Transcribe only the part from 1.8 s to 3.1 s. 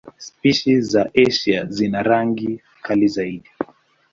rangi kali